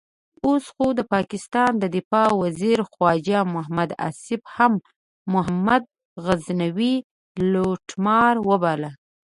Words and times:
اوس 0.45 0.65
خو 0.73 0.85
د 0.99 1.01
پاکستان 1.13 1.71
دفاع 1.95 2.29
وزیر 2.43 2.79
خواجه 2.91 3.39
محمد 3.55 3.89
آصف 4.07 4.41
هم 4.55 4.73
محمود 5.33 5.83
غزنوي 6.25 6.95
لوټمار 7.51 8.35
وباله. 8.49 8.91